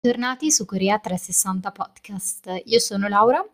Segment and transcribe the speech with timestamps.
[0.00, 2.62] Bentornati su Corea 360 Podcast.
[2.66, 3.44] Io sono Laura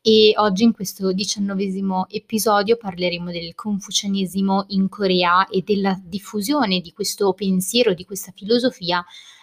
[0.00, 6.92] e oggi in questo diciannovesimo episodio parleremo del confucianesimo in Corea e della diffusione di
[6.92, 8.98] questo pensiero, di questa filosofia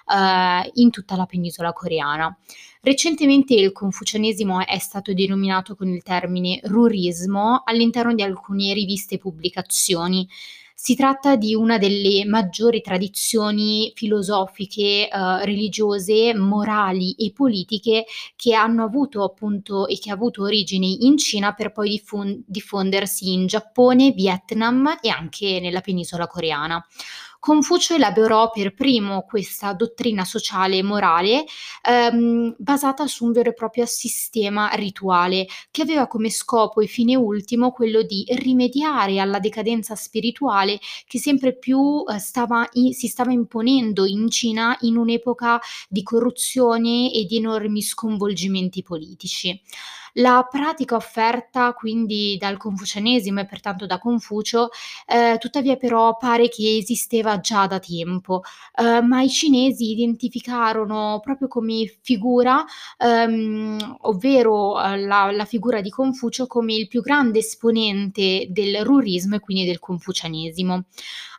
[0.06, 2.38] eh, in tutta la penisola coreana.
[2.82, 9.20] Recentemente il confucianesimo è stato denominato con il termine rurismo all'interno di alcune riviste e
[9.20, 10.28] pubblicazioni.
[10.82, 18.06] Si tratta di una delle maggiori tradizioni filosofiche, eh, religiose, morali e politiche
[18.38, 23.34] che hanno avuto appunto e che ha avuto origini in Cina per poi diffon- diffondersi
[23.34, 26.82] in Giappone, Vietnam e anche nella penisola coreana.
[27.40, 31.46] Confucio elaborò per primo questa dottrina sociale e morale
[31.88, 37.16] ehm, basata su un vero e proprio sistema rituale che aveva come scopo e fine
[37.16, 43.32] ultimo quello di rimediare alla decadenza spirituale che sempre più eh, stava in, si stava
[43.32, 49.62] imponendo in Cina in un'epoca di corruzione e di enormi sconvolgimenti politici.
[50.20, 54.70] La pratica offerta quindi dal confucianesimo e pertanto da Confucio,
[55.06, 58.42] eh, tuttavia però pare che esisteva già da tempo,
[58.76, 62.66] eh, ma i cinesi identificarono proprio come figura,
[62.98, 69.36] ehm, ovvero eh, la, la, figura di Confucio come il più grande esponente del rurismo
[69.36, 70.84] e quindi del confucianesimo.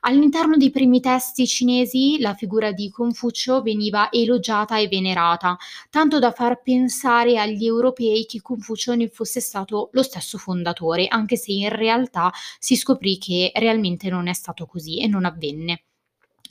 [0.03, 5.59] All'interno dei primi testi cinesi la figura di Confucio veniva elogiata e venerata,
[5.91, 11.37] tanto da far pensare agli europei che Confucio ne fosse stato lo stesso fondatore, anche
[11.37, 15.85] se in realtà si scoprì che realmente non è stato così e non avvenne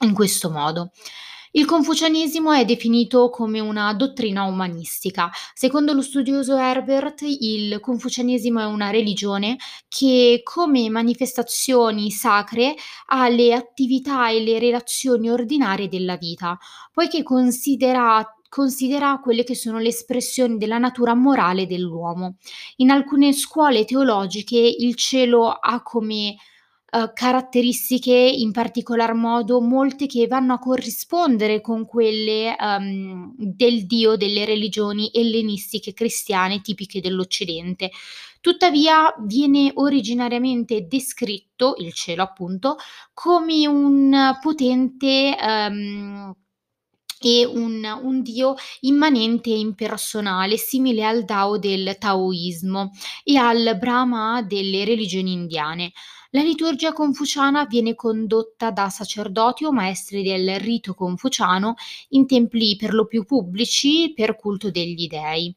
[0.01, 0.91] in questo modo.
[1.51, 5.31] Il confucianesimo è definito come una dottrina umanistica.
[5.55, 12.75] Secondo lo studioso Herbert, il confucianesimo è una religione che come manifestazioni sacre
[13.07, 16.55] ha le attività e le relazioni ordinarie della vita,
[16.93, 22.37] poiché considera considera quelle che sono le espressioni della natura morale dell'uomo.
[22.77, 26.35] In alcune scuole teologiche il cielo ha come
[26.91, 34.15] uh, caratteristiche, in particolar modo molte che vanno a corrispondere con quelle um, del dio
[34.15, 37.91] delle religioni ellenistiche cristiane tipiche dell'Occidente.
[38.41, 42.77] Tuttavia viene originariamente descritto il cielo, appunto,
[43.13, 46.33] come un potente um,
[47.19, 52.91] e un, un, dio immanente e impersonale, simile al Tao del Taoismo
[53.23, 55.91] e al Brahma delle religioni indiane.
[56.31, 61.73] La liturgia confuciana viene condotta da sacerdoti o maestri del rito confuciano
[62.09, 65.55] in templi per lo più pubblici per culto degli dei.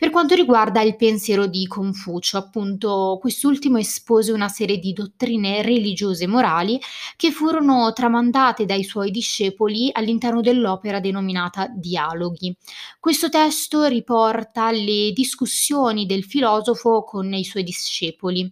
[0.00, 6.24] Per quanto riguarda il pensiero di Confucio, appunto, quest'ultimo espose una serie di dottrine religiose
[6.24, 6.80] e morali
[7.16, 12.56] che furono tramandate dai suoi discepoli all'interno dell'opera denominata Dialoghi.
[12.98, 18.50] Questo testo riporta le discussioni del filosofo con i suoi discepoli.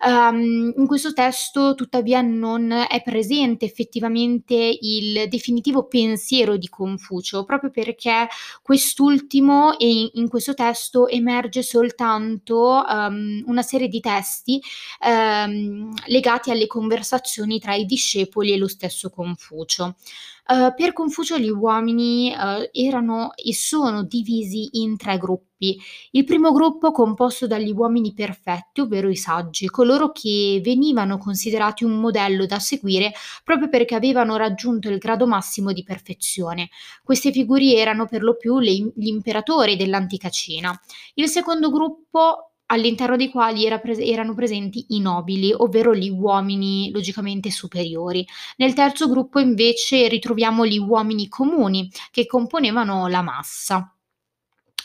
[0.00, 7.70] Um, in questo testo, tuttavia, non è presente effettivamente il definitivo pensiero di Confucio, proprio
[7.70, 8.28] perché
[8.62, 14.60] quest'ultimo, e in questo testo, testo emerge soltanto um, una serie di testi
[15.04, 19.96] um, legati alle conversazioni tra i discepoli e lo stesso Confucio.
[20.50, 25.78] Uh, per Confucio gli uomini uh, erano e sono divisi in tre gruppi.
[26.12, 32.00] Il primo gruppo composto dagli uomini perfetti, ovvero i saggi, coloro che venivano considerati un
[32.00, 33.12] modello da seguire
[33.44, 36.70] proprio perché avevano raggiunto il grado massimo di perfezione.
[37.04, 40.74] Queste figure erano per lo più le, gli imperatori dell'antica Cina.
[41.12, 46.90] Il secondo gruppo all'interno dei quali era pres- erano presenti i nobili, ovvero gli uomini
[46.90, 48.26] logicamente superiori.
[48.56, 53.92] Nel terzo gruppo invece ritroviamo gli uomini comuni che componevano la massa.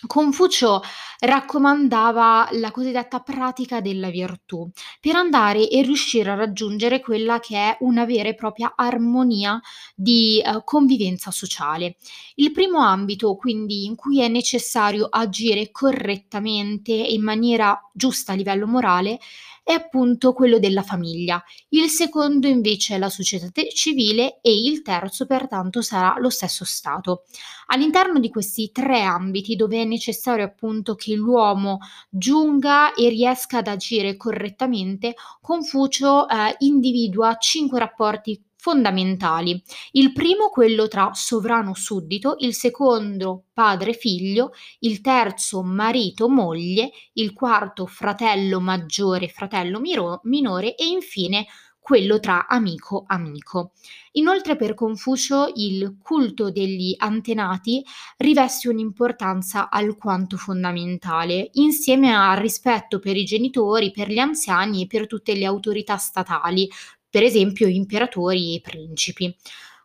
[0.06, 0.82] Confucio
[1.20, 4.70] raccomandava la cosiddetta pratica della virtù
[5.00, 9.60] per andare e riuscire a raggiungere quella che è una vera e propria armonia
[9.96, 11.96] di uh, convivenza sociale.
[12.36, 18.36] Il primo ambito quindi in cui è necessario agire correttamente e in maniera giusta a
[18.36, 19.20] livello morale
[19.64, 25.26] è appunto quello della famiglia, il secondo invece è la società civile e il terzo
[25.26, 27.24] pertanto sarà lo stesso Stato.
[27.68, 31.80] All'interno di questi tre ambiti dove è necessario appunto che l'uomo
[32.10, 39.62] giunga e riesca ad agire correttamente, Confucio eh, individua cinque rapporti fondamentali.
[39.92, 49.82] Il primo quello tra sovrano-suddito, il secondo padre-figlio, il terzo marito-moglie, il quarto fratello maggiore-fratello
[50.24, 51.46] minore e infine
[51.78, 53.74] quello tra amico-amico.
[54.14, 57.84] Inoltre per Confucio il culto degli antenati
[58.16, 65.06] riveste un'importanza alquanto fondamentale, insieme al rispetto per i genitori, per gli anziani e per
[65.08, 66.70] tutte le autorità statali,
[67.14, 69.36] per esempio imperatori e principi.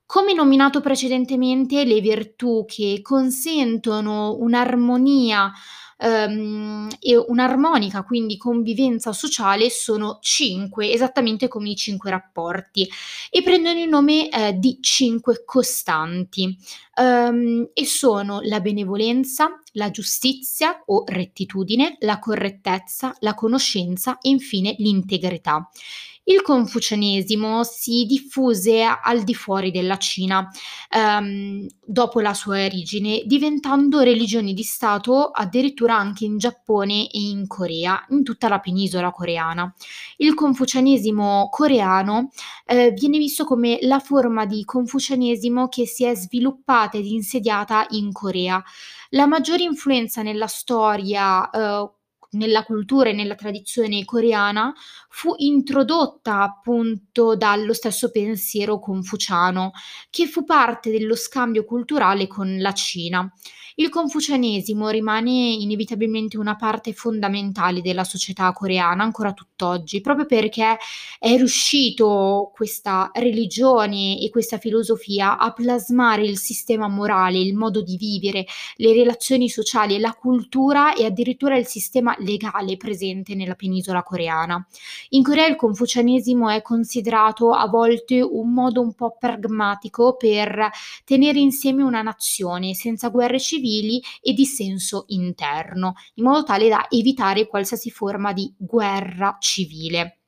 [0.06, 5.52] Come nominato precedentemente, le virtù che consentono un'armonia
[5.98, 12.88] ehm, e un'armonica, quindi convivenza sociale, sono cinque, esattamente come i cinque rapporti,
[13.28, 16.56] e prendono il nome eh, di cinque costanti,
[16.98, 24.74] ehm, e sono la benevolenza, la giustizia o rettitudine, la correttezza, la conoscenza e infine
[24.78, 25.68] l'integrità.
[26.28, 30.46] Il confucianesimo si diffuse al di fuori della Cina
[30.90, 37.46] ehm, dopo la sua origine, diventando religione di Stato addirittura anche in Giappone e in
[37.46, 39.72] Corea, in tutta la penisola coreana.
[40.18, 42.28] Il confucianesimo coreano
[42.66, 48.12] eh, viene visto come la forma di confucianesimo che si è sviluppata ed insediata in
[48.12, 48.62] Corea.
[49.12, 51.90] La maggiore influenza nella storia eh,
[52.30, 54.72] nella cultura e nella tradizione coreana
[55.08, 59.72] fu introdotta appunto dallo stesso pensiero confuciano,
[60.10, 63.30] che fu parte dello scambio culturale con la Cina.
[63.80, 70.76] Il confucianesimo rimane inevitabilmente una parte fondamentale della società coreana ancora tutt'oggi, proprio perché
[71.16, 77.96] è riuscito questa religione e questa filosofia a plasmare il sistema morale, il modo di
[77.96, 78.46] vivere,
[78.78, 84.66] le relazioni sociali la cultura e addirittura il sistema legale presente nella penisola coreana.
[85.10, 90.68] In Corea il confucianesimo è considerato a volte un modo un po' pragmatico per
[91.04, 93.66] tenere insieme una nazione senza guerre civili
[94.20, 100.18] e dissenso interno, in modo tale da evitare qualsiasi forma di guerra civile.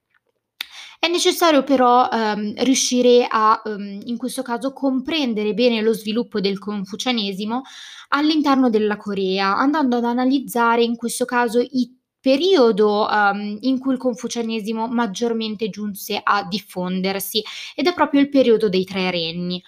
[0.99, 6.59] È necessario però ehm, riuscire a, ehm, in questo caso, comprendere bene lo sviluppo del
[6.59, 7.63] confucianesimo
[8.09, 13.99] all'interno della Corea, andando ad analizzare in questo caso i periodo um, in cui il
[13.99, 17.43] confucianesimo maggiormente giunse a diffondersi
[17.75, 19.63] ed è proprio il periodo dei tre regni.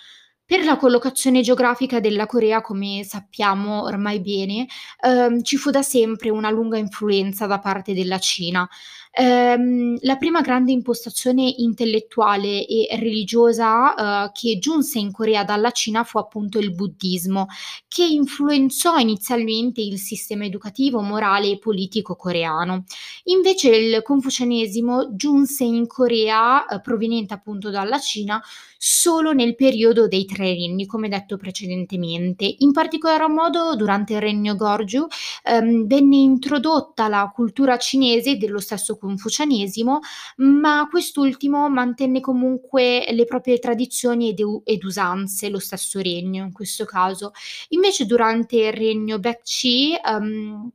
[0.45, 4.67] Per la collocazione geografica della Corea, come sappiamo ormai bene,
[5.03, 8.69] ehm, ci fu da sempre una lunga influenza da parte della Cina.
[9.15, 16.03] Ehm, la prima grande impostazione intellettuale e religiosa eh, che giunse in Corea dalla Cina
[16.03, 17.47] fu appunto il buddismo,
[17.89, 22.85] che influenzò inizialmente il sistema educativo, morale e politico coreano.
[23.25, 28.43] Invece il confucianesimo giunse in Corea, eh, proveniente appunto dalla Cina,
[28.79, 32.53] solo nel periodo dei tre regni, come detto precedentemente.
[32.59, 35.07] In particolar modo durante il regno Gorju
[35.45, 39.99] ehm, venne introdotta la cultura cinese dello stesso confucianesimo,
[40.37, 46.85] ma quest'ultimo mantenne comunque le proprie tradizioni ed, ed usanze, lo stesso regno in questo
[46.85, 47.33] caso.
[47.71, 50.71] Invece durante il regno Baekchi um,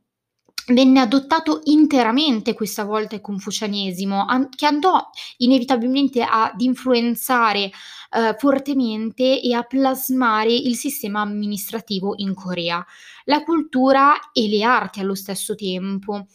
[0.68, 5.08] venne adottato interamente questa volta il confucianesimo, an- che andò
[5.38, 7.70] inevitabilmente ad influenzare
[8.10, 12.84] eh, fortemente e a plasmare il sistema amministrativo in Corea,
[13.24, 16.26] la cultura e le arti allo stesso tempo.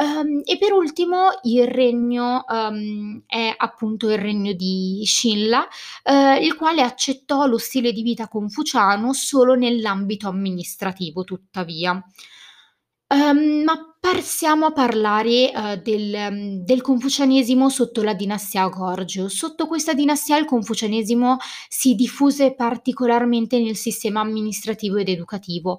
[0.00, 5.68] Um, e per ultimo il regno um, è appunto il regno di Shinla,
[6.04, 12.02] uh, il quale accettò lo stile di vita confuciano solo nell'ambito amministrativo, tuttavia.
[13.12, 19.28] Um, ma passiamo a parlare uh, del, del, confucianesimo sotto la dinastia Gorgio.
[19.28, 21.36] Sotto questa dinastia il confucianesimo
[21.68, 25.78] si diffuse particolarmente nel sistema amministrativo ed educativo.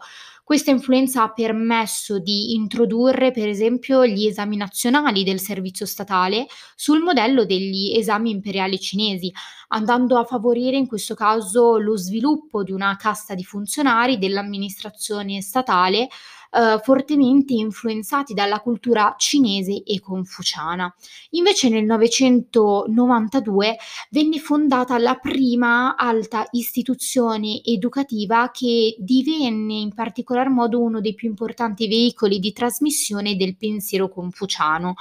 [0.52, 7.00] Questa influenza ha permesso di introdurre, per esempio, gli esami nazionali del servizio statale sul
[7.00, 9.32] modello degli esami imperiali cinesi,
[9.70, 16.10] andando a favorire in questo caso lo sviluppo di una casta di funzionari dell'amministrazione statale
[16.52, 20.94] eh, fortemente influenzati dalla cultura cinese e confuciana.
[21.32, 23.78] Invece nel 992
[24.10, 31.30] venne fondata la prima alta istituzione educativa che divenne in particolar modo uno dei più
[31.30, 34.96] importanti veicoli di trasmissione del pensiero confuciano.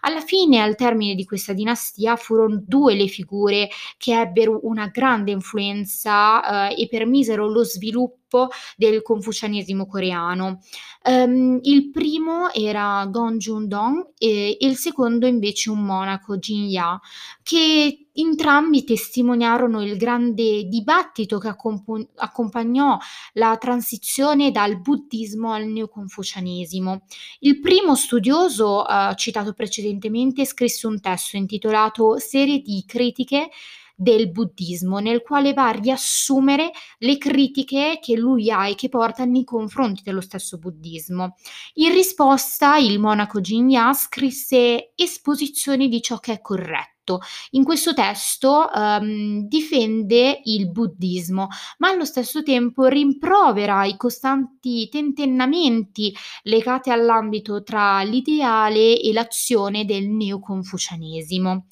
[0.00, 5.30] Alla fine, al termine di questa dinastia, furono due le figure che ebbero una grande
[5.30, 10.60] influenza eh, e permisero lo sviluppo sviluppo del confucianesimo coreano.
[11.04, 17.00] Um, il primo era Gong Jun-dong e il secondo invece un monaco, Jin Ya,
[17.42, 22.98] che entrambi testimoniarono il grande dibattito che accomp- accompagnò
[23.34, 27.02] la transizione dal buddismo al neoconfucianesimo.
[27.40, 33.50] Il primo studioso, uh, citato precedentemente, scrisse un testo intitolato Serie di critiche
[33.96, 39.24] del buddismo, nel quale va a riassumere le critiche che lui ha e che porta
[39.24, 41.36] nei confronti dello stesso buddismo.
[41.74, 47.20] In risposta, il monaco Jinya scrisse esposizioni di ciò che è corretto.
[47.50, 51.46] In questo testo um, difende il buddismo,
[51.78, 56.12] ma allo stesso tempo rimprovera i costanti tentennamenti
[56.42, 61.66] legati all'ambito tra l'ideale e l'azione del neoconfucianesimo.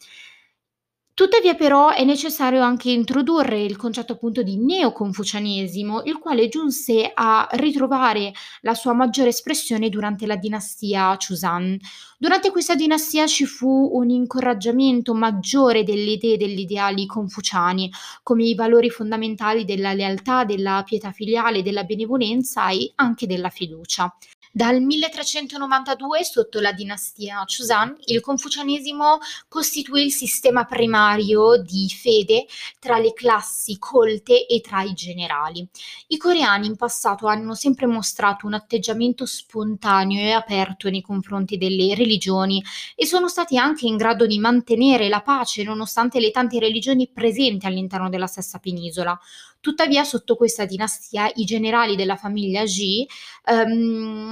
[1.16, 7.46] Tuttavia però è necessario anche introdurre il concetto appunto di neoconfucianesimo, il quale giunse a
[7.52, 11.78] ritrovare la sua maggiore espressione durante la dinastia Chusan.
[12.18, 17.92] Durante questa dinastia ci fu un incoraggiamento maggiore delle idee e degli ideali confuciani,
[18.24, 24.12] come i valori fondamentali della lealtà, della pietà filiale, della benevolenza e anche della fiducia.
[24.56, 29.18] Dal 1392, sotto la dinastia Chusan, il confucianesimo
[29.48, 32.46] costituì il sistema primario di fede
[32.78, 35.68] tra le classi colte e tra i generali.
[36.06, 41.92] I coreani in passato hanno sempre mostrato un atteggiamento spontaneo e aperto nei confronti delle
[41.96, 42.62] religioni
[42.94, 47.66] e sono stati anche in grado di mantenere la pace nonostante le tante religioni presenti
[47.66, 49.18] all'interno della stessa penisola.
[49.64, 53.08] Tuttavia, sotto questa dinastia, i generali della famiglia Ji
[53.46, 54.30] ehm,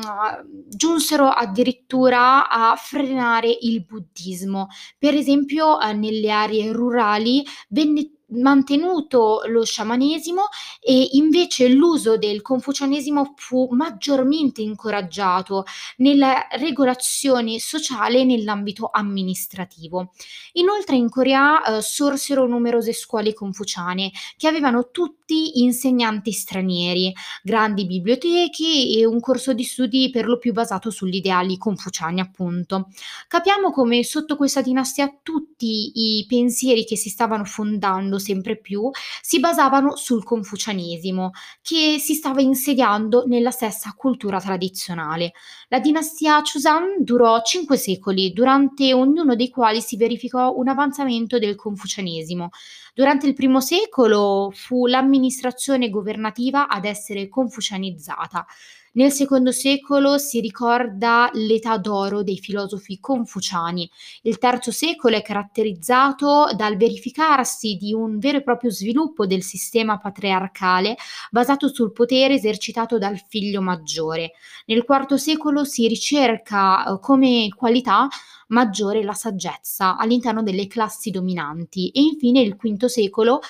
[0.68, 4.66] giunsero addirittura a frenare il buddismo.
[4.98, 10.42] Per esempio, eh, nelle aree rurali venne mantenuto lo sciamanesimo
[10.80, 15.64] e invece l'uso del confucianesimo fu maggiormente incoraggiato
[15.98, 20.12] nella regolazione sociale e nell'ambito amministrativo.
[20.52, 27.12] Inoltre in Corea eh, sorsero numerose scuole confuciane che avevano tutti insegnanti stranieri,
[27.42, 32.88] grandi biblioteche e un corso di studi per lo più basato sugli ideali confuciani appunto.
[33.28, 38.88] Capiamo come sotto questa dinastia tutti i pensieri che si stavano fondando sempre più
[39.20, 45.32] si basavano sul confucianesimo, che si stava insediando nella stessa cultura tradizionale.
[45.68, 51.56] La dinastia Chusan durò cinque secoli, durante ognuno dei quali si verificò un avanzamento del
[51.56, 52.48] confucianesimo.
[52.94, 58.46] Durante il primo secolo fu l'amministrazione governativa ad essere confucianizzata.
[58.94, 63.90] Nel secondo secolo si ricorda l'età d'oro dei filosofi confuciani.
[64.20, 69.96] Il terzo secolo è caratterizzato dal verificarsi di un vero e proprio sviluppo del sistema
[69.96, 70.96] patriarcale
[71.30, 74.32] basato sul potere esercitato dal figlio maggiore.
[74.66, 78.08] Nel quarto secolo si ricerca eh, come qualità
[78.48, 83.40] maggiore la saggezza all'interno delle classi dominanti e infine il V secolo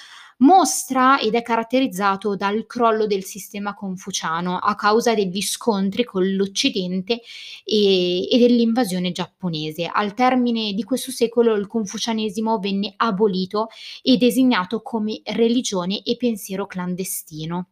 [0.42, 7.20] mostra ed è caratterizzato dal crollo del sistema confuciano a causa degli scontri con l'Occidente
[7.64, 9.88] e, e dell'invasione giapponese.
[9.90, 13.68] Al termine di questo secolo il confucianesimo venne abolito
[14.02, 17.71] e designato come religione e pensiero clandestino.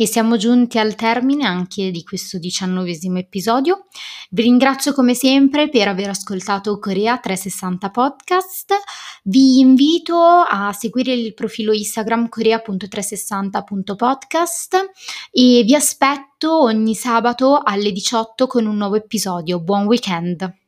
[0.00, 3.86] E siamo giunti al termine anche di questo diciannovesimo episodio.
[4.30, 8.74] Vi ringrazio come sempre per aver ascoltato Corea 360 Podcast.
[9.24, 14.76] Vi invito a seguire il profilo Instagram corea.360.podcast
[15.32, 19.58] e vi aspetto ogni sabato alle 18 con un nuovo episodio.
[19.58, 20.67] Buon weekend!